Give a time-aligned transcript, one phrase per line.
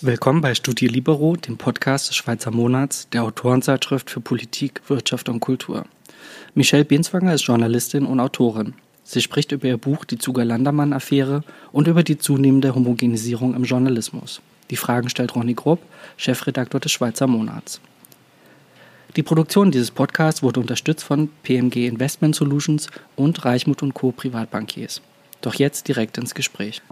[0.00, 5.40] Willkommen bei Studie Libero, dem Podcast des Schweizer Monats, der Autorenzeitschrift für Politik, Wirtschaft und
[5.40, 5.86] Kultur.
[6.54, 8.74] Michelle Bienswanger ist Journalistin und Autorin.
[9.02, 11.42] Sie spricht über ihr Buch Die Zuger-Landermann-Affäre
[11.72, 14.40] und über die zunehmende Homogenisierung im Journalismus.
[14.70, 15.80] Die Fragen stellt Ronny Grob,
[16.16, 17.80] Chefredakteur des Schweizer Monats.
[19.16, 24.10] Die Produktion dieses Podcasts wurde unterstützt von PMG Investment Solutions und Reichmut Co.
[24.10, 25.02] Privatbankiers.
[25.40, 26.82] Doch jetzt direkt ins Gespräch.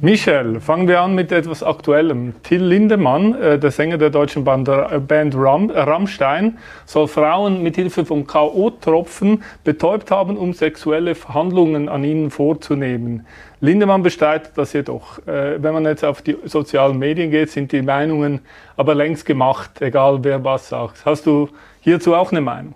[0.00, 2.34] Michel, fangen wir an mit etwas Aktuellem.
[2.44, 8.24] Till Lindemann, äh, der Sänger der deutschen Band, äh, Rammstein, soll Frauen mit Hilfe von
[8.24, 13.26] K.O.-Tropfen betäubt haben, um sexuelle Verhandlungen an ihnen vorzunehmen.
[13.60, 15.18] Lindemann bestreitet das jedoch.
[15.26, 18.40] Äh, wenn man jetzt auf die sozialen Medien geht, sind die Meinungen
[18.76, 21.04] aber längst gemacht, egal wer was sagt.
[21.04, 21.48] Hast du
[21.80, 22.74] hierzu auch eine Meinung?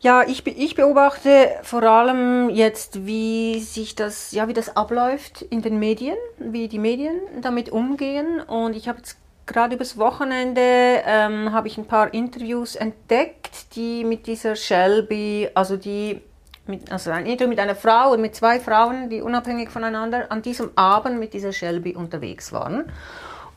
[0.00, 5.62] Ja, ich, ich beobachte vor allem jetzt, wie sich das, ja, wie das abläuft in
[5.62, 8.40] den Medien, wie die Medien damit umgehen.
[8.40, 14.02] Und ich habe jetzt gerade übers Wochenende ähm, habe ich ein paar Interviews entdeckt, die
[14.02, 16.20] mit dieser Shelby, also die
[16.66, 20.42] mit, also ein Interview mit einer Frau und mit zwei Frauen, die unabhängig voneinander an
[20.42, 22.90] diesem Abend mit dieser Shelby unterwegs waren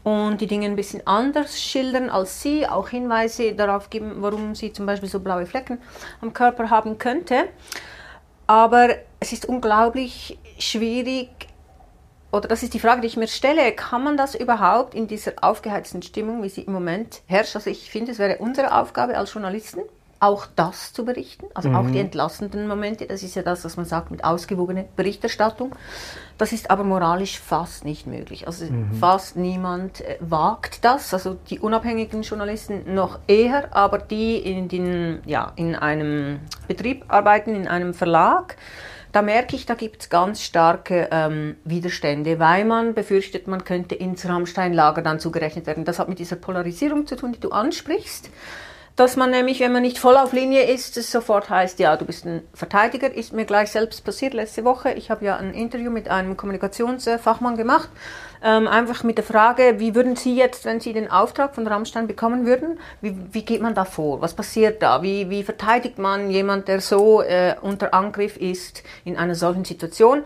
[0.05, 4.71] und die Dinge ein bisschen anders schildern als sie, auch Hinweise darauf geben, warum sie
[4.71, 5.79] zum Beispiel so blaue Flecken
[6.21, 7.45] am Körper haben könnte.
[8.47, 8.89] Aber
[9.19, 11.29] es ist unglaublich schwierig,
[12.31, 15.31] oder das ist die Frage, die ich mir stelle, kann man das überhaupt in dieser
[15.41, 17.55] aufgeheizten Stimmung, wie sie im Moment herrscht?
[17.55, 19.81] Also ich finde, es wäre unsere Aufgabe als Journalisten,
[20.25, 21.75] auch das zu berichten, also mhm.
[21.75, 25.75] auch die entlastenden Momente, das ist ja das, was man sagt mit ausgewogener Berichterstattung.
[26.37, 28.47] Das ist aber moralisch fast nicht möglich.
[28.47, 28.91] Also mhm.
[28.99, 35.19] fast niemand äh, wagt das, also die unabhängigen Journalisten noch eher, aber die in, den,
[35.25, 38.57] ja, in einem Betrieb arbeiten, in einem Verlag,
[39.11, 43.95] da merke ich, da gibt es ganz starke ähm, Widerstände, weil man befürchtet, man könnte
[43.95, 45.85] ins Rammstein-Lager dann zugerechnet werden.
[45.85, 48.29] Das hat mit dieser Polarisierung zu tun, die du ansprichst
[48.95, 52.05] dass man nämlich, wenn man nicht voll auf Linie ist, es sofort heißt, ja, du
[52.05, 54.93] bist ein Verteidiger, ist mir gleich selbst passiert letzte Woche.
[54.93, 57.89] Ich habe ja ein Interview mit einem Kommunikationsfachmann gemacht,
[58.41, 62.07] ähm, einfach mit der Frage, wie würden Sie jetzt, wenn Sie den Auftrag von Rammstein
[62.07, 64.21] bekommen würden, wie, wie geht man da vor?
[64.21, 65.01] Was passiert da?
[65.01, 70.23] Wie, wie verteidigt man jemand, der so äh, unter Angriff ist in einer solchen Situation?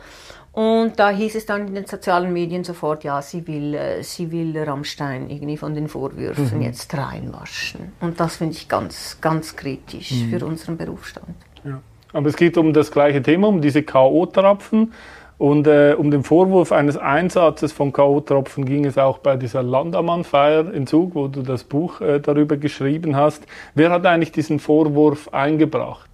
[0.52, 4.32] Und da hieß es dann in den sozialen Medien sofort, ja, sie will, äh, sie
[4.32, 6.64] will Rammstein irgendwie von den Vorwürfen mhm.
[6.64, 7.92] jetzt reinwaschen.
[8.02, 10.30] Und das finde ich ganz, ganz kritisch mhm.
[10.30, 11.36] für unseren Berufsstand.
[11.64, 11.80] Ja.
[12.14, 14.92] Aber es geht um das gleiche Thema, um diese K.O.-Tropfen.
[15.38, 20.74] Und äh, um den Vorwurf eines Einsatzes von K.O.-Tropfen ging es auch bei dieser Landamann-Feier
[20.74, 23.44] in Zug, wo du das Buch äh, darüber geschrieben hast.
[23.76, 26.10] Wer hat eigentlich diesen Vorwurf eingebracht?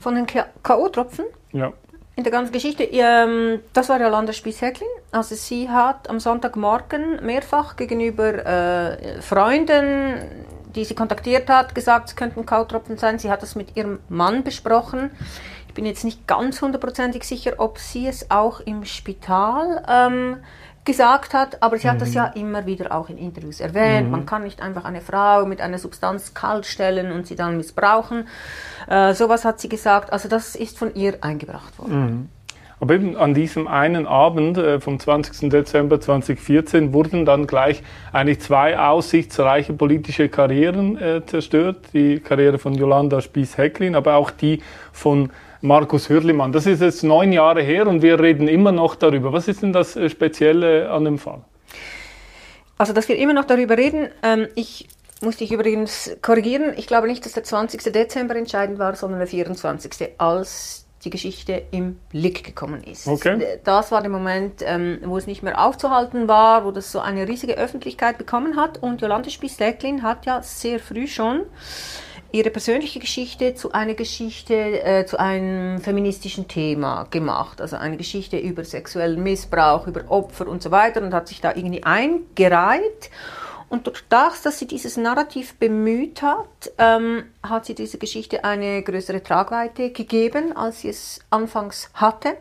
[0.00, 1.26] Von den K.O.-Tropfen?
[1.52, 1.72] Ja
[2.20, 4.88] in der ganzen Geschichte, ähm, das war Jolanda Spies-Häcklin.
[5.10, 10.18] Also sie hat am Sonntagmorgen mehrfach gegenüber äh, Freunden,
[10.74, 13.18] die sie kontaktiert hat, gesagt, es könnten Kautropfen sein.
[13.18, 15.10] Sie hat das mit ihrem Mann besprochen.
[15.68, 20.36] Ich bin jetzt nicht ganz hundertprozentig sicher, ob sie es auch im Spital ähm,
[20.84, 21.90] gesagt hat, aber sie mhm.
[21.92, 22.14] hat das mhm.
[22.14, 24.06] ja immer wieder auch in Interviews erwähnt.
[24.06, 24.12] Mhm.
[24.12, 28.26] Man kann nicht einfach eine Frau mit einer Substanz kalt stellen und sie dann missbrauchen.
[28.88, 30.12] Äh, sowas hat sie gesagt.
[30.12, 32.00] Also das ist von ihr eingebracht worden.
[32.00, 32.28] Mhm.
[32.82, 35.50] Aber eben an diesem einen Abend äh, vom 20.
[35.50, 41.88] Dezember 2014 wurden dann gleich eigentlich zwei aussichtsreiche politische Karrieren äh, zerstört.
[41.92, 45.30] Die Karriere von Jolanda Spies-Hecklin, aber auch die von
[45.62, 46.52] Markus Hürlimann.
[46.52, 49.32] Das ist jetzt neun Jahre her und wir reden immer noch darüber.
[49.32, 51.42] Was ist denn das äh, Spezielle an dem Fall?
[52.78, 54.88] Also, dass wir immer noch darüber reden, ähm, ich
[55.20, 56.72] muss dich übrigens korrigieren.
[56.76, 57.92] Ich glaube nicht, dass der 20.
[57.92, 60.12] Dezember entscheidend war, sondern der 24.
[60.18, 63.06] als die Geschichte im Blick gekommen ist.
[63.06, 63.58] Okay.
[63.64, 67.26] Das war der Moment, ähm, wo es nicht mehr aufzuhalten war, wo das so eine
[67.26, 68.82] riesige Öffentlichkeit bekommen hat.
[68.82, 71.42] Und Jolande Spies-Läcklin hat ja sehr früh schon
[72.32, 77.60] ihre persönliche Geschichte zu einer Geschichte, äh, zu einem feministischen Thema gemacht.
[77.60, 81.54] Also eine Geschichte über sexuellen Missbrauch, über Opfer und so weiter und hat sich da
[81.54, 83.10] irgendwie eingereiht.
[83.68, 88.82] Und durch das, dass sie dieses Narrativ bemüht hat, ähm, hat sie dieser Geschichte eine
[88.82, 92.36] größere Tragweite gegeben, als sie es anfangs hatte.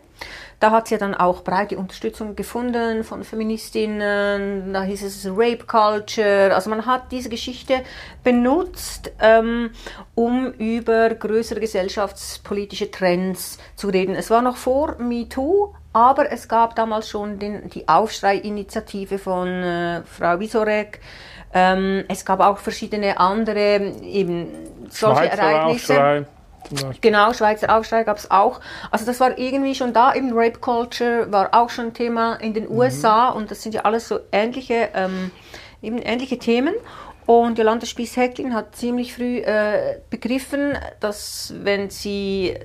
[0.60, 6.54] Da hat sie dann auch breite Unterstützung gefunden von Feministinnen, da hieß es Rape Culture.
[6.54, 7.82] Also man hat diese Geschichte
[8.26, 9.70] benutzt, ähm,
[10.16, 14.16] um über größere gesellschaftspolitische Trends zu reden.
[14.16, 20.02] Es war noch vor MeToo, aber es gab damals schon den, die Aufschrei-Initiative von äh,
[20.04, 21.00] Frau Wisorek,
[21.52, 24.50] Ähm, es gab auch verschiedene andere eben
[24.90, 25.94] solche Schweizer Ereignisse.
[25.94, 26.26] Aufschrei
[26.69, 27.12] zum Beispiel.
[27.12, 28.62] Genau, Schweizer Aufschrei gab es auch.
[28.92, 32.69] Also das war irgendwie schon da, eben Rape Culture war auch schon Thema in den
[32.69, 35.31] USA und das sind ja alles so ähnliche, ähm,
[35.81, 36.74] eben ähnliche Themen.
[37.25, 42.57] Und Jolanda Spies-Häcklin hat ziemlich früh äh, begriffen, dass wenn sie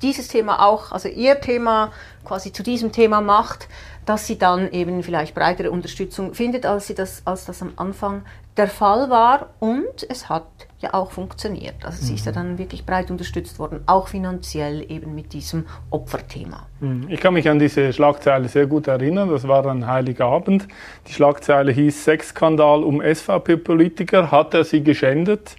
[0.00, 1.92] dieses Thema auch, also ihr Thema
[2.24, 3.68] quasi zu diesem Thema macht,
[4.06, 8.22] dass sie dann eben vielleicht breitere Unterstützung findet, als, sie das, als das am Anfang
[8.56, 9.50] der Fall war.
[9.58, 10.46] Und es hat
[10.80, 11.84] ja auch funktioniert.
[11.84, 16.66] Also sie ist ja dann wirklich breit unterstützt worden, auch finanziell eben mit diesem Opferthema.
[17.08, 19.28] Ich kann mich an diese Schlagzeile sehr gut erinnern.
[19.28, 20.66] Das war ein heiliger Abend.
[21.06, 24.30] Die Schlagzeile hieß Sexskandal um SVP-Politiker.
[24.30, 25.56] Hat er sie geschändet?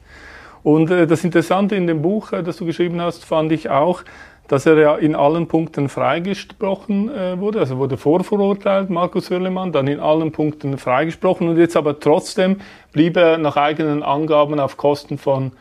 [0.64, 4.04] Und äh, das Interessante in dem Buch, äh, das du geschrieben hast, fand ich auch,
[4.52, 7.60] dass er ja in allen Punkten freigesprochen äh, wurde.
[7.60, 12.60] Also wurde vorverurteilt, Markus Hürlemann, dann in allen Punkten freigesprochen und jetzt aber trotzdem
[12.92, 15.54] blieb er nach eigenen Angaben auf Kosten von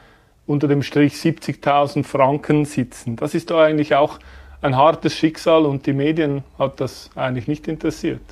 [0.44, 3.14] unter dem Strich 70.000 Franken sitzen.
[3.14, 4.18] Das ist doch eigentlich auch
[4.60, 8.22] ein hartes Schicksal und die Medien hat das eigentlich nicht interessiert.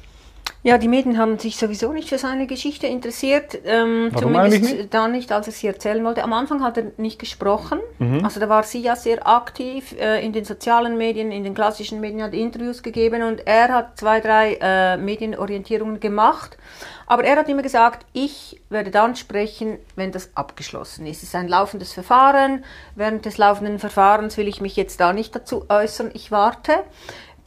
[0.63, 3.59] Ja, die Medien haben sich sowieso nicht für seine Geschichte interessiert.
[3.65, 4.95] Ähm, Warum zumindest eigentlich nicht?
[4.95, 6.25] da nicht, als er sie erzählen wollte.
[6.25, 7.79] Am Anfang hat er nicht gesprochen.
[7.99, 8.25] Mhm.
[8.25, 12.01] Also da war sie ja sehr aktiv äh, in den sozialen Medien, in den klassischen
[12.01, 16.59] Medien, hat Interviews gegeben und er hat zwei, drei äh, Medienorientierungen gemacht.
[17.07, 21.19] Aber er hat immer gesagt, ich werde dann sprechen, wenn das abgeschlossen ist.
[21.19, 22.65] Es ist ein laufendes Verfahren.
[22.97, 26.11] Während des laufenden Verfahrens will ich mich jetzt da nicht dazu äußern.
[26.13, 26.75] Ich warte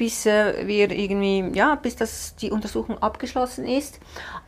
[0.01, 4.00] bis äh, wir irgendwie, ja, bis das, die Untersuchung abgeschlossen ist.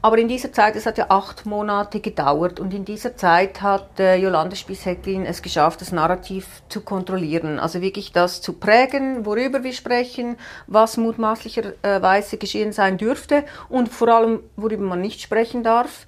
[0.01, 3.99] Aber in dieser Zeit, es hat ja acht Monate gedauert und in dieser Zeit hat
[3.99, 7.59] äh, Jolande Spies-Häcklin es geschafft, das Narrativ zu kontrollieren.
[7.59, 14.07] Also wirklich das zu prägen, worüber wir sprechen, was mutmaßlicherweise geschehen sein dürfte und vor
[14.07, 16.07] allem, worüber man nicht sprechen darf.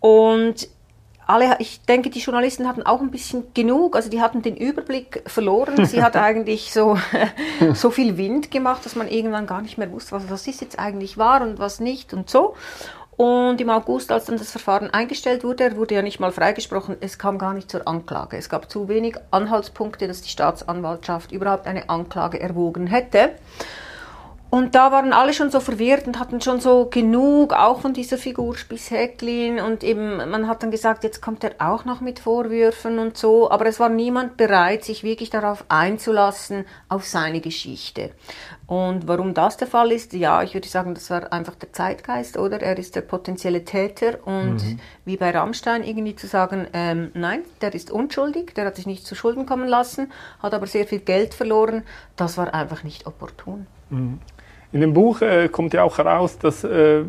[0.00, 0.70] Und
[1.30, 5.22] alle, ich denke, die Journalisten hatten auch ein bisschen genug, also die hatten den Überblick
[5.26, 5.84] verloren.
[5.86, 6.98] Sie hat eigentlich so,
[7.74, 10.78] so viel Wind gemacht, dass man irgendwann gar nicht mehr wusste, was, was ist jetzt
[10.78, 12.54] eigentlich wahr und was nicht und so.
[13.16, 16.96] Und im August, als dann das Verfahren eingestellt wurde, er wurde ja nicht mal freigesprochen,
[17.00, 18.38] es kam gar nicht zur Anklage.
[18.38, 23.32] Es gab zu wenig Anhaltspunkte, dass die Staatsanwaltschaft überhaupt eine Anklage erwogen hätte.
[24.50, 28.18] Und da waren alle schon so verwirrt und hatten schon so genug, auch von dieser
[28.18, 29.60] Figur Spies Häcklin.
[29.60, 33.48] Und eben, man hat dann gesagt, jetzt kommt er auch noch mit Vorwürfen und so.
[33.48, 38.10] Aber es war niemand bereit, sich wirklich darauf einzulassen, auf seine Geschichte.
[38.66, 42.36] Und warum das der Fall ist, ja, ich würde sagen, das war einfach der Zeitgeist,
[42.36, 42.60] oder?
[42.60, 44.26] Er ist der potenzielle Täter.
[44.26, 44.58] Und
[45.04, 49.06] wie bei Rammstein irgendwie zu sagen, ähm, nein, der ist unschuldig, der hat sich nicht
[49.06, 50.10] zu Schulden kommen lassen,
[50.40, 51.84] hat aber sehr viel Geld verloren,
[52.16, 53.68] das war einfach nicht opportun.
[54.72, 57.02] In dem Buch äh, kommt ja auch heraus, dass äh,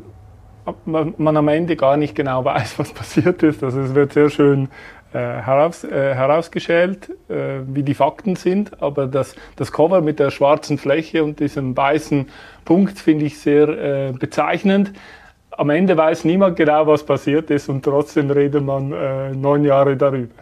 [0.85, 3.63] man, man am Ende gar nicht genau weiß, was passiert ist.
[3.63, 4.69] Also es wird sehr schön
[5.13, 8.81] äh, heraus, äh, herausgeschält, äh, wie die Fakten sind.
[8.81, 12.29] Aber das, das Cover mit der schwarzen Fläche und diesem weißen
[12.65, 14.93] Punkt finde ich sehr äh, bezeichnend.
[15.51, 20.33] Am Ende weiß niemand genau, was passiert ist und trotzdem redet man neun Jahre darüber.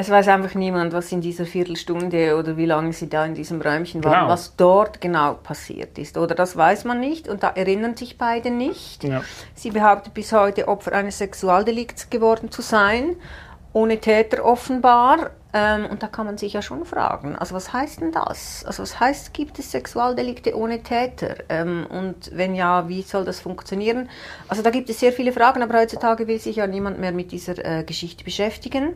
[0.00, 3.60] Es weiß einfach niemand, was in dieser Viertelstunde oder wie lange sie da in diesem
[3.60, 4.28] Räumchen waren, Genau.
[4.28, 6.16] was dort genau passiert ist.
[6.16, 9.04] Oder das weiß man nicht und da erinnern sich beide nicht.
[9.04, 9.20] Ja.
[9.54, 13.14] Sie behauptet bis heute Opfer eines Sexualdelikts geworden zu sein,
[13.74, 15.32] ohne Täter offenbar.
[15.52, 18.64] Ähm, und da kann man sich ja schon fragen, also was heißt denn das?
[18.64, 21.36] Also was heißt, gibt es Sexualdelikte ohne Täter?
[21.48, 24.08] Ähm, und wenn ja, wie soll das funktionieren?
[24.48, 27.32] Also da gibt es sehr viele Fragen, aber heutzutage will sich ja niemand mehr mit
[27.32, 28.92] dieser äh, Geschichte beschäftigen,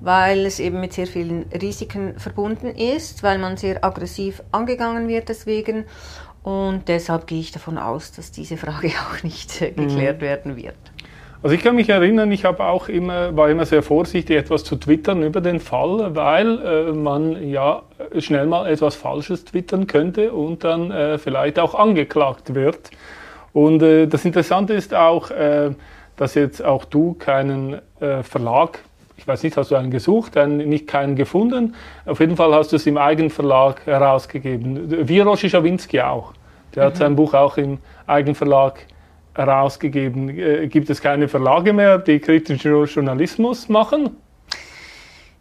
[0.00, 5.28] weil es eben mit sehr vielen Risiken verbunden ist, weil man sehr aggressiv angegangen wird
[5.28, 5.84] deswegen.
[6.42, 10.91] Und deshalb gehe ich davon aus, dass diese Frage auch nicht äh, geklärt werden wird.
[11.42, 14.76] Also ich kann mich erinnern, ich habe auch immer, war immer sehr vorsichtig, etwas zu
[14.76, 17.82] twittern über den Fall, weil äh, man ja
[18.18, 22.92] schnell mal etwas Falsches twittern könnte und dann äh, vielleicht auch angeklagt wird.
[23.52, 25.70] Und äh, das Interessante ist auch, äh,
[26.16, 28.78] dass jetzt auch du keinen äh, Verlag,
[29.16, 31.74] ich weiß nicht, hast du einen gesucht, einen, nicht keinen gefunden.
[32.06, 35.08] Auf jeden Fall hast du es im Eigenverlag herausgegeben.
[35.08, 36.34] Wie Roshi Schawinski auch.
[36.76, 38.92] Der hat sein Buch auch im Eigenverlag herausgegeben.
[39.34, 44.10] Äh, gibt es keine Verlage mehr, die kritischen Journalismus machen?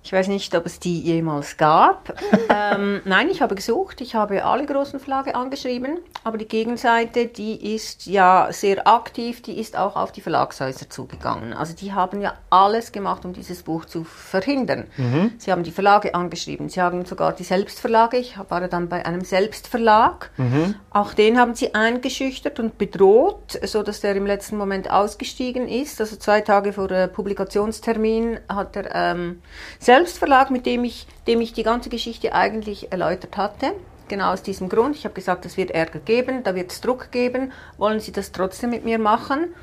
[0.04, 2.14] Ich weiß nicht, ob es die jemals gab.
[2.50, 4.02] ähm, nein, ich habe gesucht.
[4.02, 6.00] Ich habe alle großen Verlage angeschrieben.
[6.24, 9.42] Aber die Gegenseite, die ist ja sehr aktiv.
[9.42, 11.54] Die ist auch auf die Verlagshäuser zugegangen.
[11.54, 14.88] Also die haben ja alles gemacht, um dieses Buch zu verhindern.
[14.98, 15.34] Mhm.
[15.38, 16.70] Sie haben die Verlage angeschrieben.
[16.70, 18.18] Sie haben sogar die Selbstverlage.
[18.18, 20.32] Ich war dann bei einem Selbstverlag.
[20.38, 20.76] Mhm.
[20.90, 26.02] Auch den haben sie eingeschüchtert und bedroht, so dass der im letzten Moment ausgestiegen ist.
[26.02, 29.42] Also zwei Tage vor äh, Publikationstermin hat er ähm,
[29.92, 33.74] Selbstverlag, mit dem ich, dem ich die ganze Geschichte eigentlich erläutert hatte.
[34.08, 34.96] Genau aus diesem Grund.
[34.96, 37.52] Ich habe gesagt, es wird Ärger geben, da wird es Druck geben.
[37.78, 39.54] Wollen Sie das trotzdem mit mir machen?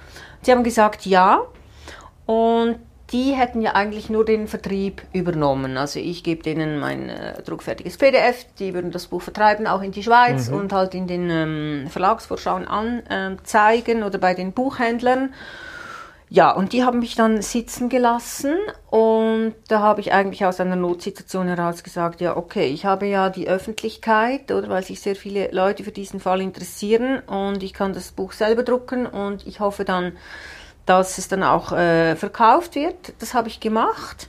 [0.42, 1.40] Sie haben gesagt, ja.
[2.26, 2.76] Und
[3.10, 5.78] die hätten ja eigentlich nur den Vertrieb übernommen.
[5.78, 9.92] Also ich gebe denen mein äh, druckfertiges PDF, die würden das Buch vertreiben, auch in
[9.92, 10.56] die Schweiz mhm.
[10.58, 15.32] und halt in den ähm, Verlagsvorschauen anzeigen äh, oder bei den Buchhändlern.
[16.30, 18.54] Ja, und die haben mich dann sitzen gelassen
[18.90, 23.30] und da habe ich eigentlich aus einer Notsituation heraus gesagt, ja, okay, ich habe ja
[23.30, 27.94] die Öffentlichkeit, oder weil sich sehr viele Leute für diesen Fall interessieren und ich kann
[27.94, 30.12] das Buch selber drucken und ich hoffe dann,
[30.84, 33.14] dass es dann auch äh, verkauft wird.
[33.20, 34.28] Das habe ich gemacht.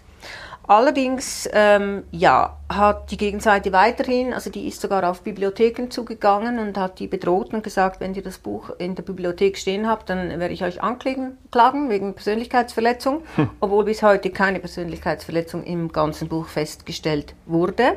[0.70, 6.78] Allerdings, ähm, ja, hat die Gegenseite weiterhin, also die ist sogar auf Bibliotheken zugegangen und
[6.78, 10.40] hat die bedroht und gesagt, wenn ihr das Buch in der Bibliothek stehen habt, dann
[10.40, 13.50] werde ich euch anklagen wegen Persönlichkeitsverletzung, hm.
[13.60, 17.96] obwohl bis heute keine Persönlichkeitsverletzung im ganzen Buch festgestellt wurde.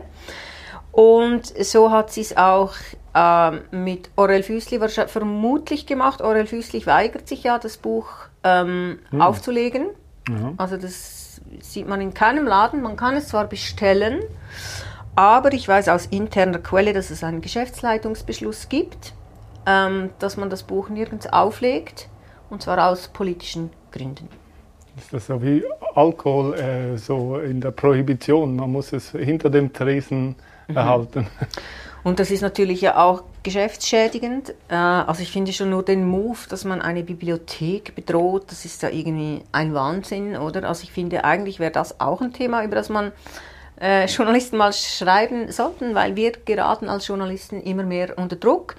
[0.93, 2.73] Und so hat sie es auch
[3.15, 6.23] äh, mit Aurel Füßli vermutlich gemacht.
[6.23, 8.09] Aurel Füßli weigert sich ja, das Buch
[8.43, 9.21] ähm, hm.
[9.21, 9.89] aufzulegen.
[10.27, 10.55] Ja.
[10.57, 11.22] Also das
[11.61, 12.83] sieht man in keinem Laden.
[12.83, 14.21] Man kann es zwar bestellen,
[15.15, 19.15] aber ich weiß aus interner Quelle, dass es einen Geschäftsleitungsbeschluss gibt,
[19.67, 22.09] ähm, dass man das Buch nirgends auflegt,
[22.51, 24.29] und zwar aus politischen Gründen.
[24.97, 28.57] Ist das so wie Alkohol äh, so in der Prohibition?
[28.57, 30.37] Man muss es hinter dem Tresen
[30.69, 30.77] mhm.
[30.77, 31.27] erhalten.
[32.03, 34.55] Und das ist natürlich ja auch geschäftsschädigend.
[34.69, 38.83] Äh, also ich finde schon nur den Move, dass man eine Bibliothek bedroht, das ist
[38.83, 40.69] ja irgendwie ein Wahnsinn, oder?
[40.69, 43.13] Also ich finde eigentlich wäre das auch ein Thema, über das man
[43.81, 48.77] äh, Journalisten mal schreiben sollten, weil wir geraten als Journalisten immer mehr unter Druck.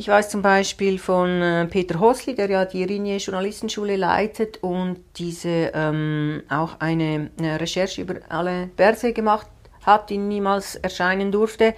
[0.00, 5.00] Ich weiß zum Beispiel von äh, Peter Hosli, der ja die Rinje Journalistenschule leitet und
[5.16, 9.48] diese ähm, auch eine, eine Recherche über alle Börse gemacht
[9.84, 11.74] hat, die niemals erscheinen durfte.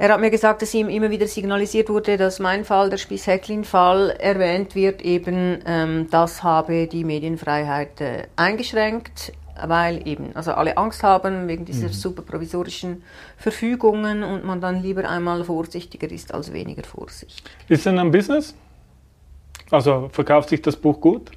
[0.00, 4.10] Er hat mir gesagt, dass ihm immer wieder signalisiert wurde, dass mein Fall, der Spies-Hecklin-Fall,
[4.10, 9.32] erwähnt wird, eben ähm, das habe die Medienfreiheit äh, eingeschränkt,
[9.66, 11.92] weil eben also alle Angst haben wegen dieser mhm.
[11.92, 13.02] super provisorischen
[13.36, 17.42] Verfügungen und man dann lieber einmal vorsichtiger ist als weniger vorsichtig.
[17.68, 18.54] Ist denn ein Business?
[19.72, 21.32] Also verkauft sich das Buch gut?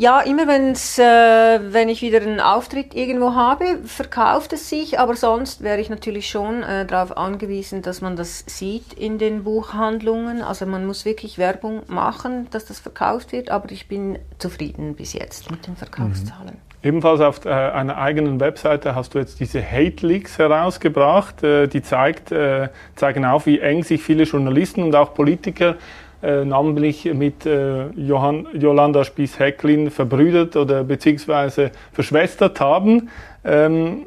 [0.00, 5.16] Ja, immer wenn's, äh, wenn ich wieder einen Auftritt irgendwo habe, verkauft es sich, aber
[5.16, 10.40] sonst wäre ich natürlich schon äh, darauf angewiesen, dass man das sieht in den Buchhandlungen.
[10.40, 15.14] Also man muss wirklich Werbung machen, dass das verkauft wird, aber ich bin zufrieden bis
[15.14, 16.54] jetzt mit den Verkaufszahlen.
[16.54, 16.68] Mhm.
[16.88, 21.42] Ebenfalls auf äh, einer eigenen Webseite hast du jetzt diese Hate Leaks herausgebracht.
[21.42, 25.74] Äh, die zeigt, äh, zeigen auf, wie eng sich viele Journalisten und auch Politiker
[26.22, 33.08] äh, namentlich mit äh, Johann, Jolanda Spies-Hecklin verbrüdert oder beziehungsweise verschwestert haben.
[33.44, 34.06] Ähm,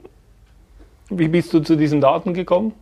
[1.10, 2.74] wie bist du zu diesen Daten gekommen?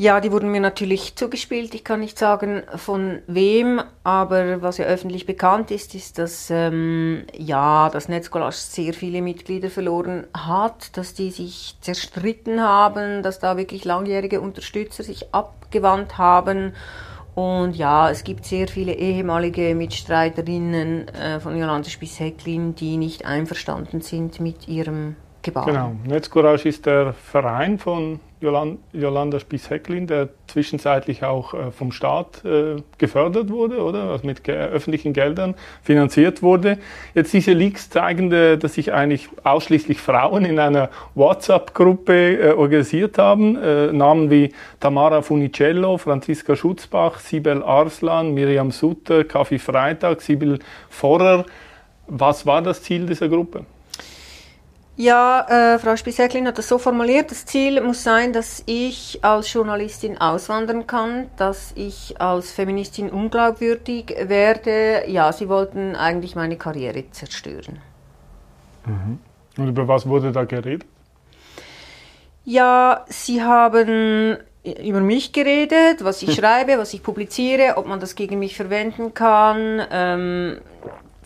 [0.00, 1.74] Ja, die wurden mir natürlich zugespielt.
[1.74, 7.24] Ich kann nicht sagen von wem, aber was ja öffentlich bekannt ist, ist, dass ähm,
[7.36, 13.56] ja, das Netzcollage sehr viele Mitglieder verloren hat, dass die sich zerstritten haben, dass da
[13.56, 16.74] wirklich langjährige Unterstützer sich abgewandt haben
[17.38, 24.00] und ja, es gibt sehr viele ehemalige Mitstreiterinnen äh, von Jolanda Spies-Hecklin, die nicht einverstanden
[24.00, 25.72] sind mit ihrem Gebaren.
[25.72, 25.92] Genau.
[26.04, 33.50] Netzcourage ist der Verein von Jolanda Spies-Hecklin, der zwischenzeitlich auch äh, vom Staat äh, gefördert
[33.50, 34.04] wurde, oder?
[34.04, 36.78] Also mit öffentlichen Geldern finanziert wurde.
[37.14, 43.58] Jetzt diese Leaks zeigen, dass sich eigentlich ausschließlich Frauen in einer WhatsApp-Gruppe äh, organisiert haben.
[43.96, 51.44] Namen wie Tamara Funicello, Franziska Schutzbach, Sibel Arslan, Miriam Sutter, Kaffee Freitag, Sibyl Forrer.
[52.06, 53.64] Was war das Ziel dieser Gruppe?
[55.00, 57.30] Ja, äh, Frau Spiesäcklin hat das so formuliert.
[57.30, 64.12] Das Ziel muss sein, dass ich als Journalistin auswandern kann, dass ich als Feministin unglaubwürdig
[64.24, 65.04] werde.
[65.06, 67.78] Ja, sie wollten eigentlich meine Karriere zerstören.
[68.86, 69.20] Mhm.
[69.56, 70.84] Und über was wurde da geredet?
[72.44, 78.16] Ja, sie haben über mich geredet, was ich schreibe, was ich publiziere, ob man das
[78.16, 79.80] gegen mich verwenden kann.
[79.92, 80.58] Ähm,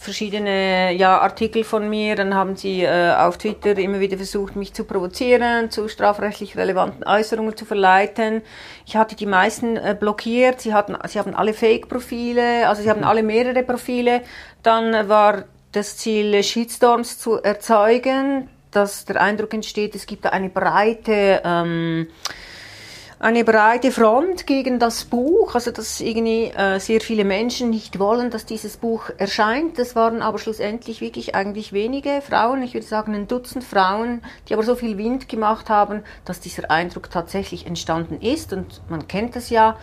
[0.02, 2.16] verschiedene ja, Artikel von mir.
[2.16, 7.04] Dann haben sie äh, auf Twitter immer wieder versucht, mich zu provozieren, zu strafrechtlich relevanten
[7.04, 8.42] Äußerungen zu verleiten.
[8.86, 10.60] Ich hatte die meisten äh, blockiert.
[10.60, 14.22] Sie, hatten, sie haben alle Fake-Profile, also sie haben alle mehrere Profile.
[14.62, 20.50] Dann war das Ziel, Shitstorms zu erzeugen, dass der Eindruck entsteht, es gibt da eine
[20.50, 21.40] breite...
[21.44, 22.08] Ähm,
[23.22, 28.30] eine breite Front gegen das Buch, also dass irgendwie äh, sehr viele Menschen nicht wollen,
[28.30, 29.78] dass dieses Buch erscheint.
[29.78, 34.54] Das waren aber schlussendlich wirklich eigentlich wenige Frauen, ich würde sagen ein Dutzend Frauen, die
[34.54, 38.52] aber so viel Wind gemacht haben, dass dieser Eindruck tatsächlich entstanden ist.
[38.52, 39.76] Und man kennt das ja,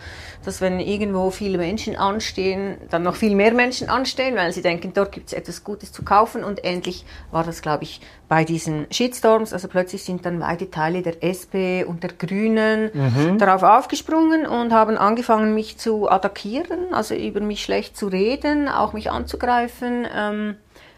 [0.44, 4.92] dass wenn irgendwo viele Menschen anstehen, dann noch viel mehr Menschen anstehen, weil sie denken,
[4.92, 6.44] dort gibt es etwas Gutes zu kaufen.
[6.44, 11.02] Und endlich war das, glaube ich, bei diesen Shitstorms, also plötzlich sind dann weite Teile
[11.02, 13.29] der SP und der Grünen mhm.
[13.38, 18.92] Darauf aufgesprungen und haben angefangen, mich zu attackieren, also über mich schlecht zu reden, auch
[18.92, 20.56] mich anzugreifen ähm,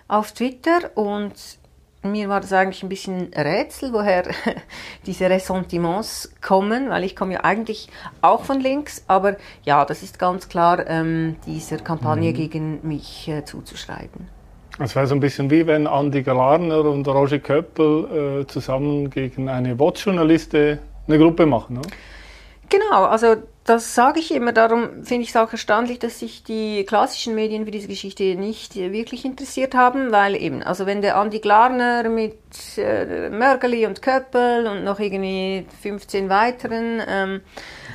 [0.08, 0.90] auf Twitter.
[0.94, 1.34] Und
[2.02, 4.24] mir war das eigentlich ein bisschen Rätsel, woher
[5.06, 7.88] diese Ressentiments kommen, weil ich komme ja eigentlich
[8.20, 12.34] auch von links, aber ja, das ist ganz klar ähm, dieser Kampagne mhm.
[12.34, 14.28] gegen mich äh, zuzuschreiben.
[14.78, 19.48] Es wäre so ein bisschen wie wenn Andi Glarner und Roger Köppel äh, zusammen gegen
[19.48, 21.78] eine Watch-Journaliste eine Gruppe machen.
[21.78, 21.90] Oder?
[22.72, 24.52] Genau, also das sage ich immer.
[24.52, 28.76] Darum finde ich es auch erstaunlich, dass sich die klassischen Medien für diese Geschichte nicht
[28.76, 32.38] wirklich interessiert haben, weil eben, also wenn der Andi Glarner mit
[32.78, 37.40] äh, Mörgeli und Köppel und noch irgendwie 15 weiteren ähm,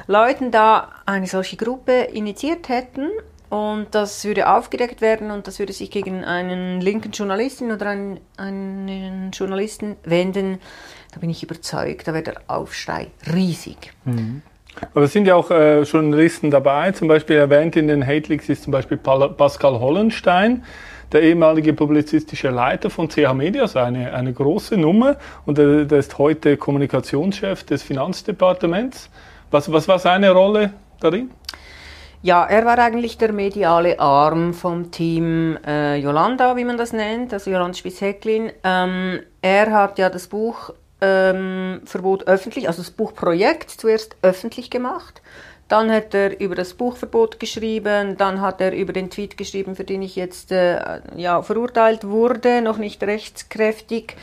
[0.06, 3.10] Leuten da eine solche Gruppe initiiert hätten
[3.50, 8.20] und das würde aufgedeckt werden und das würde sich gegen einen linken Journalisten oder einen,
[8.38, 10.60] einen Journalisten wenden.
[11.14, 13.94] Da bin ich überzeugt, da wäre der Aufschrei riesig.
[14.06, 14.44] Mhm.
[14.94, 18.50] Aber es sind ja auch äh, Journalisten dabei, zum Beispiel erwähnt in den Hate Leaks
[18.50, 20.64] ist zum Beispiel Pascal Hollenstein,
[21.12, 26.00] der ehemalige publizistische Leiter von CH Media, also eine, eine große Nummer und der, der
[26.00, 29.10] ist heute Kommunikationschef des Finanzdepartements.
[29.52, 31.32] Was, was war seine Rolle darin?
[32.24, 37.32] Ja, er war eigentlich der mediale Arm vom Team äh, Yolanda, wie man das nennt,
[37.32, 38.52] also Yolanda Spies-Hecklin.
[38.64, 41.82] Ähm, er hat ja das Buchverbot ähm,
[42.26, 45.22] öffentlich, also das Buchprojekt zuerst öffentlich gemacht.
[45.68, 49.84] Dann hat er über das Buchverbot geschrieben, dann hat er über den Tweet geschrieben, für
[49.84, 54.16] den ich jetzt äh, ja, verurteilt wurde, noch nicht rechtskräftig.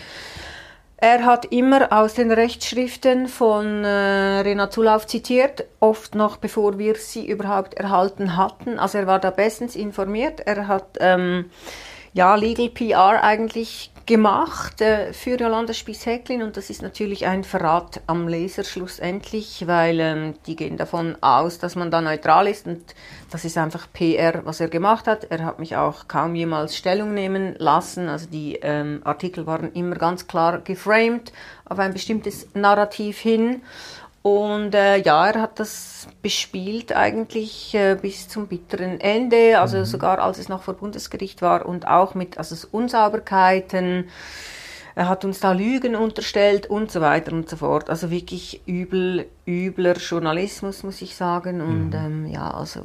[0.96, 6.94] Er hat immer aus den Rechtsschriften von äh, Renat Zulauf zitiert, oft noch bevor wir
[6.94, 8.78] sie überhaupt erhalten hatten.
[8.78, 10.40] Also er war da bestens informiert.
[10.40, 11.50] Er hat ähm,
[12.14, 18.02] ja Legal PR eigentlich gemacht äh, für Jolanda Spies-Häcklin und das ist natürlich ein Verrat
[18.06, 22.66] am Leser schlussendlich, weil ähm, die gehen davon aus, dass man da neutral ist.
[22.66, 22.82] Und
[23.30, 25.24] das ist einfach PR, was er gemacht hat.
[25.24, 29.96] Er hat mich auch kaum jemals Stellung nehmen lassen, also die ähm, Artikel waren immer
[29.96, 31.32] ganz klar geframed
[31.64, 33.62] auf ein bestimmtes Narrativ hin
[34.24, 39.84] und äh, ja, er hat das bespielt eigentlich äh, bis zum bitteren Ende, also mhm.
[39.84, 44.06] sogar als es noch vor Bundesgericht war und auch mit also Unsauberkeiten.
[44.94, 47.90] Er hat uns da Lügen unterstellt und so weiter und so fort.
[47.90, 51.60] Also wirklich übel, übler Journalismus, muss ich sagen.
[51.60, 52.24] Und mhm.
[52.24, 52.80] ähm, ja, also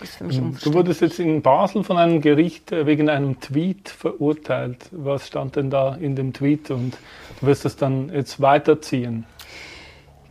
[0.00, 0.56] ist für mich mhm.
[0.62, 4.88] Du wurdest jetzt in Basel von einem Gericht äh, wegen einem Tweet verurteilt.
[4.92, 6.70] Was stand denn da in dem Tweet?
[6.70, 6.96] Und
[7.40, 9.26] du wirst das dann jetzt weiterziehen?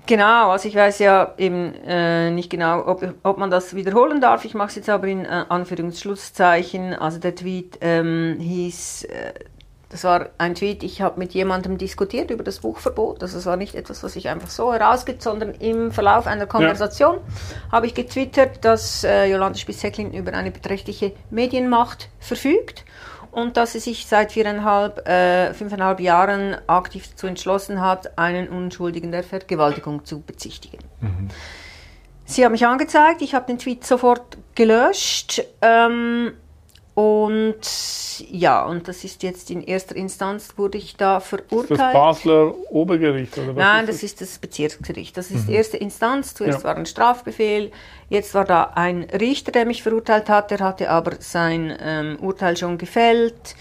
[0.10, 4.44] Genau, also ich weiß ja eben äh, nicht genau, ob, ob man das wiederholen darf.
[4.44, 6.96] Ich mache es jetzt aber in äh, Anführungsschlusszeichen.
[6.96, 9.34] Also der Tweet ähm, hieß, äh,
[9.90, 13.22] das war ein Tweet, ich habe mit jemandem diskutiert über das Buchverbot.
[13.22, 17.18] Also es war nicht etwas, was ich einfach so herausgibt, sondern im Verlauf einer Konversation
[17.18, 17.72] ja.
[17.72, 22.84] habe ich getwittert, dass äh, Jolanda Spies-Hecklin über eine beträchtliche Medienmacht verfügt
[23.32, 29.12] und dass sie sich seit viereinhalb, äh, fünfeinhalb Jahren aktiv dazu entschlossen hat, einen Unschuldigen
[29.12, 30.80] der Vergewaltigung zu bezichtigen.
[31.02, 31.30] Mhm.
[32.26, 35.44] Sie hat mich angezeigt, ich habe den Tweet sofort gelöscht.
[35.62, 36.34] Ähm,
[36.94, 37.60] und
[38.30, 41.72] ja, und das ist jetzt in erster Instanz, wurde ich da verurteilt.
[41.72, 43.56] Ist das Basler Obergericht oder was?
[43.56, 43.96] Nein, ist das?
[43.96, 45.16] das ist das Bezirksgericht.
[45.16, 45.54] Das ist mhm.
[45.56, 46.34] erste Instanz.
[46.34, 46.64] Zuerst ja.
[46.66, 47.72] war ein Strafbefehl,
[48.10, 50.52] jetzt war da ein Richter, der mich verurteilt hat.
[50.52, 53.56] Der hatte aber sein ähm, Urteil schon gefällt.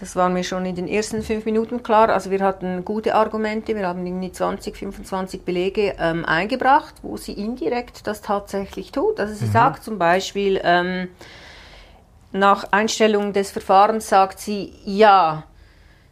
[0.00, 2.08] Das war mir schon in den ersten fünf Minuten klar.
[2.08, 7.34] Also wir hatten gute Argumente, wir haben irgendwie 20, 25 Belege ähm, eingebracht, wo sie
[7.34, 9.20] indirekt das tatsächlich tut.
[9.20, 9.52] Also sie mhm.
[9.52, 11.08] sagt zum Beispiel, ähm,
[12.32, 15.44] nach Einstellung des Verfahrens sagt sie, ja,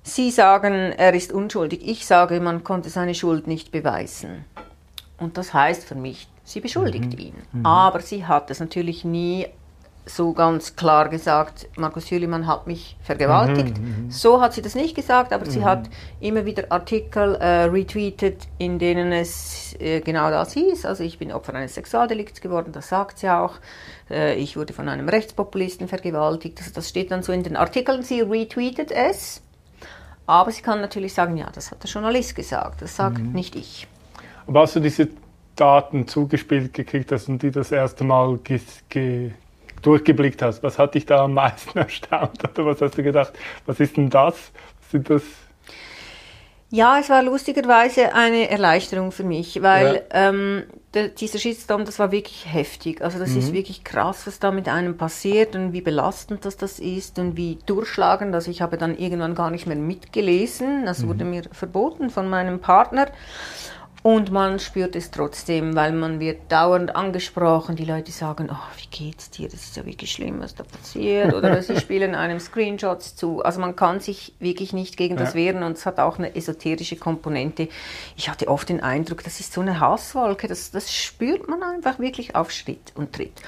[0.09, 1.87] Sie sagen, er ist unschuldig.
[1.87, 4.47] Ich sage, man konnte seine Schuld nicht beweisen.
[5.19, 7.19] Und das heißt für mich, sie beschuldigt mhm.
[7.19, 7.35] ihn.
[7.53, 7.67] Mhm.
[7.67, 9.47] Aber sie hat es natürlich nie
[10.09, 13.79] so ganz klar gesagt, Markus Hülimann hat mich vergewaltigt.
[13.79, 15.51] Mhm, mhm, so hat sie das nicht gesagt, aber mhm.
[15.51, 15.89] sie hat
[16.21, 20.85] immer wieder Artikel äh, retweetet, in denen es äh, genau das hieß.
[20.87, 23.55] Also ich bin Opfer eines Sexualdelikts geworden, das sagt sie auch.
[24.11, 26.59] Äh, ich wurde von einem Rechtspopulisten vergewaltigt.
[26.59, 28.03] Also das steht dann so in den Artikeln.
[28.03, 29.43] Sie retweetet es.
[30.27, 33.33] Aber sie kann natürlich sagen, ja, das hat der Journalist gesagt, das sagt mhm.
[33.33, 33.87] nicht ich.
[34.47, 35.09] Aber hast du diese
[35.57, 38.39] Daten zugespielt gekriegt hast und die das erste Mal
[39.83, 42.43] durchgeblickt hast, was hat dich da am meisten erstaunt?
[42.45, 43.33] Oder was hast du gedacht,
[43.67, 44.53] was ist denn das?
[44.81, 45.23] Was sind das?
[46.71, 50.29] Ja, es war lustigerweise eine Erleichterung für mich, weil ja.
[50.29, 53.01] ähm, der, dieser Shitstorm, das war wirklich heftig.
[53.01, 53.39] Also das mhm.
[53.39, 57.39] ist wirklich krass, was da mit einem passiert und wie belastend das, das ist und
[57.39, 58.35] wie durchschlagend.
[58.35, 60.85] Also ich habe dann irgendwann gar nicht mehr mitgelesen.
[60.85, 61.09] Das mhm.
[61.09, 63.07] wurde mir verboten von meinem Partner.
[64.03, 67.75] Und man spürt es trotzdem, weil man wird dauernd angesprochen.
[67.75, 69.49] Die Leute sagen, oh, wie geht's dir?
[69.49, 71.35] Das ist ja wirklich schlimm, was da passiert.
[71.35, 73.43] Oder sie spielen einem Screenshots zu.
[73.43, 76.97] Also man kann sich wirklich nicht gegen das wehren und es hat auch eine esoterische
[76.97, 77.69] Komponente.
[78.17, 80.47] Ich hatte oft den Eindruck, das ist so eine Hasswolke.
[80.47, 83.43] Das, das spürt man einfach wirklich auf Schritt und Tritt.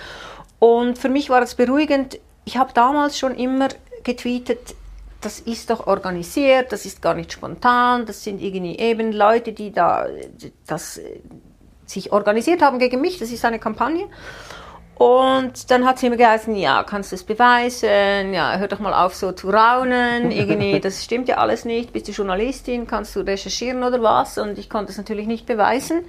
[0.59, 2.19] Und für mich war es beruhigend.
[2.45, 3.69] Ich habe damals schon immer
[4.03, 4.75] getweetet,
[5.21, 9.73] das ist doch organisiert, das ist gar nicht spontan, das sind irgendwie eben Leute, die
[9.73, 10.07] da
[10.67, 11.21] das äh,
[11.87, 14.07] sich organisiert haben gegen mich, das ist eine Kampagne.
[15.01, 18.35] Und dann hat sie immer geheißen, ja, kannst du es beweisen?
[18.35, 20.31] Ja, hör doch mal auf so zu raunen.
[20.31, 21.95] Irgendwie, das stimmt ja alles nicht.
[21.95, 22.87] Bist du Journalistin?
[22.87, 24.37] Kannst du recherchieren oder was?
[24.37, 26.03] Und ich konnte es natürlich nicht beweisen,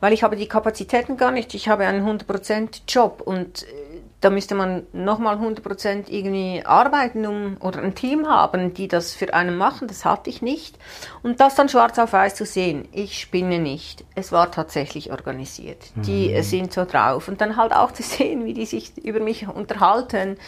[0.00, 1.52] weil ich habe die Kapazitäten gar nicht.
[1.52, 3.66] Ich habe einen 100% Job und äh,
[4.24, 9.34] da müsste man nochmal 100% irgendwie arbeiten um, oder ein Team haben, die das für
[9.34, 9.86] einen machen.
[9.86, 10.78] Das hatte ich nicht.
[11.22, 14.02] Und das dann schwarz auf weiß zu sehen, ich spinne nicht.
[14.14, 15.76] Es war tatsächlich organisiert.
[15.96, 16.42] Die mhm.
[16.42, 17.28] sind so drauf.
[17.28, 20.38] Und dann halt auch zu sehen, wie die sich über mich unterhalten.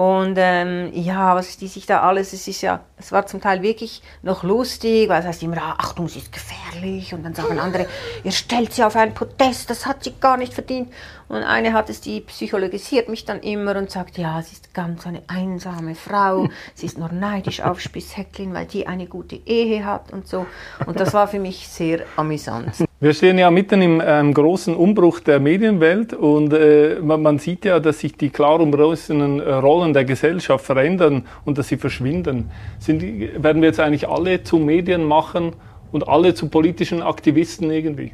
[0.00, 3.60] Und ähm, ja, was die sich da alles, es ist ja, es war zum Teil
[3.60, 7.12] wirklich noch lustig, weil es heißt immer, ah, Achtung, sie ist gefährlich.
[7.12, 7.86] Und dann sagen andere,
[8.24, 10.90] ihr stellt sie auf einen Podest, das hat sie gar nicht verdient.
[11.28, 15.06] Und eine hat es, die psychologisiert mich dann immer und sagt, ja, sie ist ganz
[15.06, 20.14] eine einsame Frau, sie ist nur neidisch auf Spießhäcklin, weil die eine gute Ehe hat
[20.14, 20.46] und so.
[20.86, 22.89] Und das war für mich sehr amüsant.
[23.02, 27.64] Wir stehen ja mitten im ähm, großen Umbruch der Medienwelt und äh, man, man, sieht
[27.64, 32.50] ja, dass sich die klar umrissenen äh, Rollen der Gesellschaft verändern und dass sie verschwinden.
[32.78, 33.02] Sind,
[33.42, 35.56] werden wir jetzt eigentlich alle zu Medien machen
[35.92, 38.12] und alle zu politischen Aktivisten irgendwie?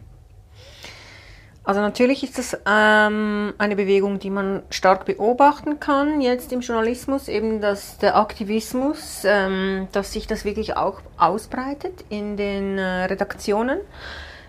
[1.65, 7.27] Also natürlich ist das ähm, eine Bewegung, die man stark beobachten kann jetzt im Journalismus,
[7.27, 13.81] eben dass der Aktivismus, ähm, dass sich das wirklich auch ausbreitet in den äh, Redaktionen.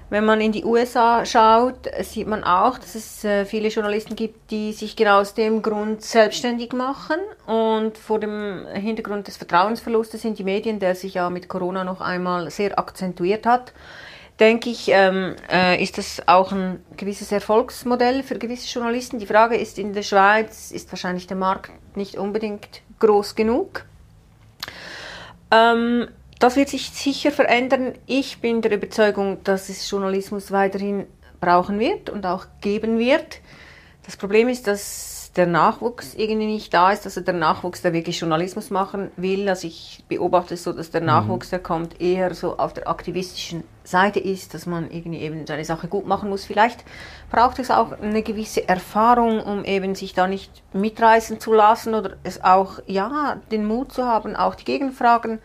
[0.10, 4.52] Wenn man in die USA schaut, sieht man auch, dass es äh, viele Journalisten gibt,
[4.52, 10.36] die sich genau aus dem Grund selbstständig machen und vor dem Hintergrund des Vertrauensverlustes in
[10.36, 13.74] die Medien, der sich ja mit Corona noch einmal sehr akzentuiert hat
[14.40, 19.20] denke ich, ähm, äh, ist das auch ein gewisses Erfolgsmodell für gewisse Journalisten.
[19.20, 23.86] Die Frage ist, in der Schweiz ist wahrscheinlich der Markt nicht unbedingt groß genug.
[25.50, 26.08] Ähm,
[26.40, 27.94] das wird sich sicher verändern.
[28.06, 31.08] Ich bin der Überzeugung, dass es Journalismus weiterhin
[31.40, 33.40] brauchen wird und auch geben wird.
[34.06, 38.20] Das Problem ist, dass der Nachwuchs irgendwie nicht da ist, also der Nachwuchs, der wirklich
[38.20, 39.48] Journalismus machen will.
[39.48, 41.08] Also ich beobachte es so, dass der mhm.
[41.08, 45.64] Nachwuchs, der kommt, eher so auf der aktivistischen Seite ist, dass man irgendwie eben seine
[45.64, 46.46] Sache gut machen muss.
[46.46, 46.84] Vielleicht
[47.30, 52.18] braucht es auch eine gewisse Erfahrung, um eben sich da nicht mitreißen zu lassen oder
[52.24, 55.40] es auch, ja, den Mut zu haben, auch die Gegenfragen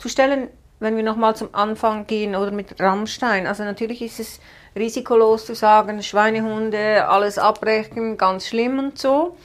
[0.00, 0.48] zu stellen,
[0.80, 3.46] wenn wir nochmal zum Anfang gehen oder mit Rammstein.
[3.46, 4.40] Also natürlich ist es
[4.74, 9.36] risikolos zu sagen, Schweinehunde, alles abbrechen, ganz schlimm und so.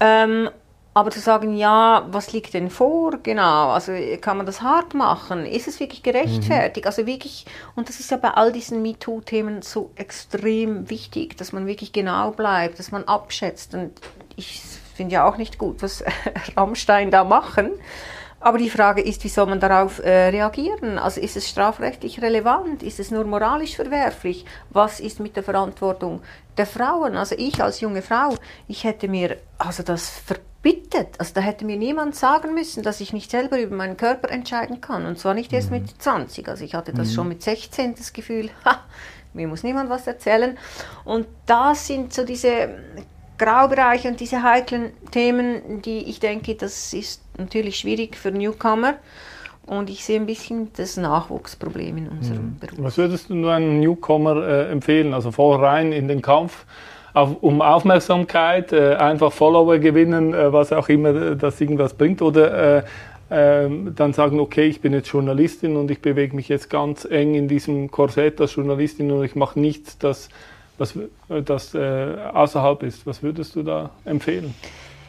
[0.00, 0.50] Ähm,
[0.92, 3.18] aber zu sagen, ja, was liegt denn vor?
[3.22, 5.46] Genau, also kann man das hart machen?
[5.46, 6.84] Ist es wirklich gerechtfertigt?
[6.84, 6.88] Mhm.
[6.88, 11.68] Also wirklich, und das ist ja bei all diesen MeToo-Themen so extrem wichtig, dass man
[11.68, 13.72] wirklich genau bleibt, dass man abschätzt.
[13.74, 13.92] Und
[14.34, 14.60] ich
[14.96, 16.02] finde ja auch nicht gut, was
[16.56, 17.70] Rammstein da machen.
[18.42, 20.98] Aber die Frage ist, wie soll man darauf äh, reagieren?
[20.98, 22.82] Also ist es strafrechtlich relevant?
[22.82, 24.46] Ist es nur moralisch verwerflich?
[24.70, 26.22] Was ist mit der Verantwortung
[26.56, 27.16] der Frauen?
[27.16, 28.34] Also ich als junge Frau,
[28.66, 31.16] ich hätte mir also das verbittet.
[31.18, 34.80] Also da hätte mir niemand sagen müssen, dass ich nicht selber über meinen Körper entscheiden
[34.80, 35.04] kann.
[35.04, 35.80] Und zwar nicht erst mhm.
[35.80, 36.48] mit 20.
[36.48, 37.14] Also ich hatte das mhm.
[37.14, 38.80] schon mit 16 das Gefühl, ha,
[39.34, 40.56] mir muss niemand was erzählen.
[41.04, 42.70] Und da sind so diese
[43.36, 48.94] Graubereiche und diese heiklen Themen, die ich denke, das ist natürlich schwierig für Newcomer.
[49.66, 52.56] Und ich sehe ein bisschen das Nachwuchsproblem in unserem mhm.
[52.58, 52.78] Beruf.
[52.78, 55.14] Was würdest du einem Newcomer äh, empfehlen?
[55.14, 56.64] Also voll rein in den Kampf
[57.14, 62.22] auf, um Aufmerksamkeit, äh, einfach Follower gewinnen, äh, was auch immer äh, das irgendwas bringt,
[62.22, 62.82] oder äh,
[63.30, 67.34] ähm, dann sagen, okay, ich bin jetzt Journalistin und ich bewege mich jetzt ganz eng
[67.34, 70.28] in diesem Korsett als Journalistin und ich mache nichts, das,
[70.78, 70.98] was,
[71.28, 73.06] das äh, außerhalb ist.
[73.06, 74.54] Was würdest du da empfehlen?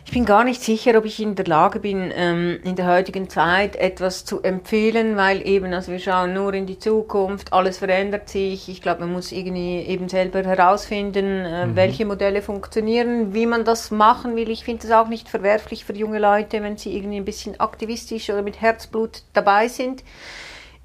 [0.04, 3.30] Ich bin gar nicht sicher, ob ich in der Lage bin, ähm, in der heutigen
[3.30, 8.28] Zeit etwas zu empfehlen, weil eben, also wir schauen nur in die Zukunft, alles verändert
[8.28, 8.68] sich.
[8.68, 11.76] Ich glaube, man muss irgendwie eben selber herausfinden, äh, mhm.
[11.76, 14.50] welche Modelle funktionieren, wie man das machen will.
[14.50, 18.30] Ich finde es auch nicht verwerflich für junge Leute, wenn sie irgendwie ein bisschen aktivistisch
[18.32, 20.04] oder mit Herzblut dabei sind.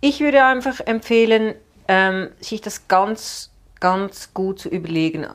[0.02, 1.54] Ich würde einfach empfehlen,
[1.88, 3.50] ähm, sich das ganz,
[3.80, 5.26] ganz gut zu überlegen.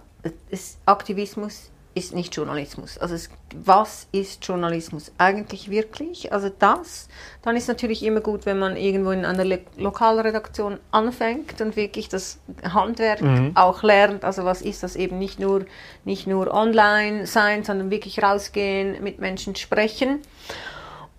[0.86, 2.98] Aktivismus ist nicht Journalismus.
[2.98, 6.32] Also es, was ist Journalismus eigentlich wirklich?
[6.32, 7.10] Also das,
[7.42, 9.46] dann ist natürlich immer gut, wenn man irgendwo in einer
[9.78, 13.52] Lokalredaktion anfängt und wirklich das Handwerk mhm.
[13.56, 14.24] auch lernt.
[14.24, 15.66] Also was ist das eben nicht nur,
[16.06, 20.20] nicht nur online sein, sondern wirklich rausgehen, mit Menschen sprechen.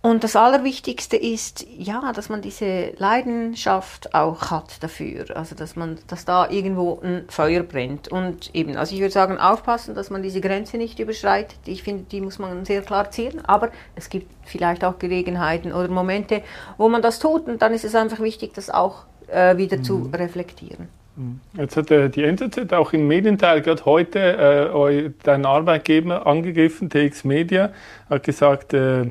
[0.04, 5.36] Und das Allerwichtigste ist, ja, dass man diese Leidenschaft auch hat dafür.
[5.36, 8.08] Also, dass man, dass da irgendwo ein Feuer brennt.
[8.08, 11.58] Und eben, also ich würde sagen, aufpassen, dass man diese Grenze nicht überschreitet.
[11.66, 13.44] Ich finde, die muss man sehr klar ziehen.
[13.44, 16.42] Aber es gibt vielleicht auch Gelegenheiten oder Momente,
[16.78, 17.46] wo man das tut.
[17.46, 19.84] Und dann ist es einfach wichtig, das auch äh, wieder mhm.
[19.84, 20.88] zu reflektieren.
[21.14, 21.38] Mhm.
[21.56, 27.22] Jetzt hat äh, die NZZ auch im Medienteil gerade heute äh, deinen Arbeitgeber angegriffen, TX
[27.22, 27.70] Media,
[28.10, 29.10] hat gesagt, äh,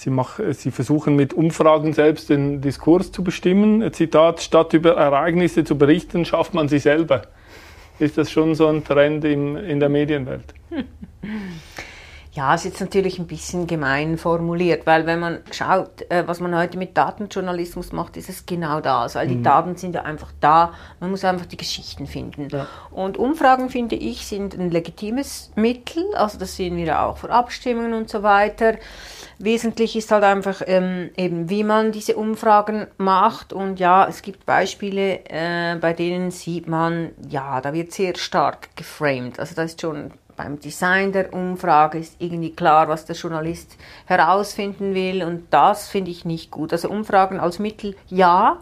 [0.00, 3.92] Sie, mach, Sie versuchen mit Umfragen selbst den Diskurs zu bestimmen.
[3.92, 7.22] Zitat, statt über Ereignisse zu berichten, schafft man sie selber.
[7.98, 10.54] Ist das schon so ein Trend im, in der Medienwelt?
[12.32, 16.40] Ja, es ist jetzt natürlich ein bisschen gemein formuliert, weil wenn man schaut, äh, was
[16.40, 19.16] man heute mit Datenjournalismus macht, ist es genau das.
[19.16, 19.42] All die mhm.
[19.42, 22.48] Daten sind ja einfach da, man muss einfach die Geschichten finden.
[22.50, 22.66] Ja.
[22.90, 27.94] Und Umfragen, finde ich, sind ein legitimes Mittel, also das sehen wir auch für Abstimmungen
[27.94, 28.74] und so weiter.
[29.38, 33.52] Wesentlich ist halt einfach ähm, eben, wie man diese Umfragen macht.
[33.52, 38.76] Und ja, es gibt Beispiele, äh, bei denen sieht man, ja, da wird sehr stark
[38.76, 39.38] geframed.
[39.38, 44.94] Also da ist schon beim Design der Umfrage ist irgendwie klar, was der Journalist herausfinden
[44.94, 46.72] will und das finde ich nicht gut.
[46.72, 48.60] Also Umfragen als Mittel ja,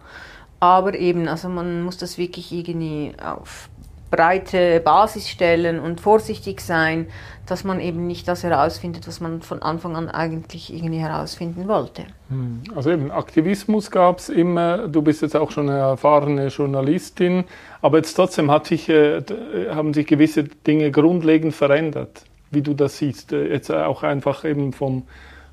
[0.58, 3.68] aber eben, also man muss das wirklich irgendwie auf
[4.10, 7.06] breite Basis stellen und vorsichtig sein,
[7.46, 12.04] dass man eben nicht das herausfindet, was man von Anfang an eigentlich irgendwie herausfinden wollte.
[12.28, 12.62] Hm.
[12.74, 17.44] Also eben Aktivismus gab es immer, du bist jetzt auch schon eine erfahrene Journalistin,
[17.82, 19.22] aber jetzt trotzdem hat sich, äh,
[19.70, 24.72] haben sich gewisse Dinge grundlegend verändert, wie du das siehst, äh, jetzt auch einfach eben
[24.72, 25.04] vom,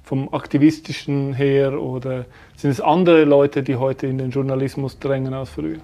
[0.03, 5.51] vom aktivistischen her oder sind es andere Leute, die heute in den Journalismus drängen als
[5.51, 5.77] früher?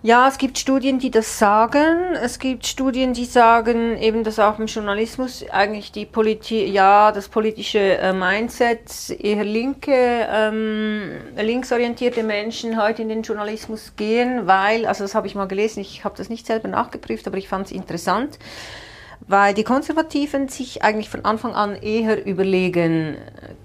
[0.00, 2.14] Ja, es gibt Studien, die das sagen.
[2.22, 7.28] Es gibt Studien, die sagen, eben, dass auch im Journalismus eigentlich die Politik, ja, das
[7.28, 15.02] politische äh, Mindset eher linke, ähm, linksorientierte Menschen heute in den Journalismus gehen, weil, also
[15.02, 17.72] das habe ich mal gelesen, ich habe das nicht selber nachgeprüft, aber ich fand es
[17.72, 18.38] interessant
[19.26, 23.16] weil die Konservativen sich eigentlich von Anfang an eher überlegen,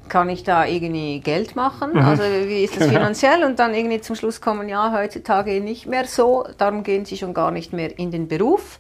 [0.10, 1.92] kann ich da irgendwie Geld machen?
[1.94, 2.00] Mhm.
[2.00, 3.00] Also wie ist das genau.
[3.00, 3.44] finanziell?
[3.44, 7.34] Und dann irgendwie zum Schluss kommen, ja, heutzutage nicht mehr so, darum gehen sie schon
[7.34, 8.80] gar nicht mehr in den Beruf.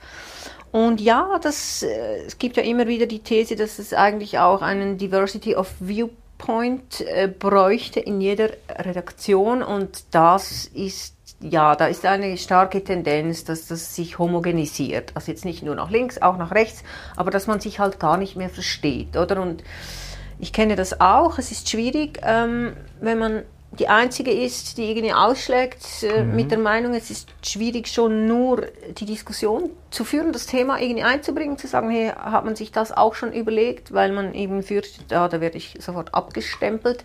[0.71, 4.63] Und ja, das, äh, es gibt ja immer wieder die These, dass es eigentlich auch
[4.63, 11.15] einen Diversity of Viewpoint äh, bräuchte in jeder Redaktion und das ist
[11.49, 15.11] ja, da ist eine starke Tendenz, dass das sich homogenisiert.
[15.13, 16.83] Also jetzt nicht nur nach links, auch nach rechts,
[17.17, 19.41] aber dass man sich halt gar nicht mehr versteht, oder?
[19.41, 19.63] Und
[20.39, 21.37] ich kenne das auch.
[21.37, 23.43] Es ist schwierig, ähm, wenn man
[23.77, 26.35] die Einzige ist, die irgendwie ausschlägt äh, mhm.
[26.35, 31.03] mit der Meinung, es ist schwierig schon nur die Diskussion zu führen, das Thema irgendwie
[31.03, 35.11] einzubringen, zu sagen, hey, hat man sich das auch schon überlegt, weil man eben fürchtet,
[35.11, 37.03] ja, da werde ich sofort abgestempelt.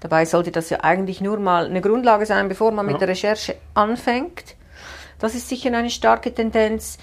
[0.00, 2.92] Dabei sollte das ja eigentlich nur mal eine Grundlage sein, bevor man ja.
[2.92, 4.56] mit der Recherche anfängt.
[5.18, 6.98] Das ist sicher eine starke Tendenz.